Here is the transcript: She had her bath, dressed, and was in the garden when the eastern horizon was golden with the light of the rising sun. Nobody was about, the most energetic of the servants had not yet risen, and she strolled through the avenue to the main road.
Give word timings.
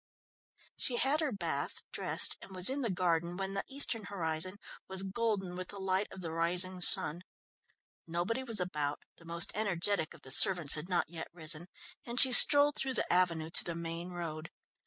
She 0.77 0.95
had 0.97 1.19
her 1.19 1.31
bath, 1.31 1.83
dressed, 1.91 2.35
and 2.41 2.55
was 2.55 2.71
in 2.71 2.81
the 2.81 2.89
garden 2.89 3.37
when 3.37 3.53
the 3.53 3.63
eastern 3.69 4.05
horizon 4.05 4.57
was 4.87 5.03
golden 5.03 5.55
with 5.55 5.67
the 5.67 5.77
light 5.77 6.07
of 6.11 6.21
the 6.21 6.31
rising 6.31 6.81
sun. 6.81 7.21
Nobody 8.07 8.43
was 8.43 8.59
about, 8.59 9.03
the 9.17 9.25
most 9.25 9.51
energetic 9.53 10.15
of 10.15 10.23
the 10.23 10.31
servants 10.31 10.73
had 10.73 10.89
not 10.89 11.11
yet 11.11 11.27
risen, 11.35 11.67
and 12.03 12.19
she 12.19 12.31
strolled 12.31 12.77
through 12.77 12.95
the 12.95 13.13
avenue 13.13 13.51
to 13.51 13.63
the 13.63 13.75
main 13.75 14.09
road. 14.09 14.49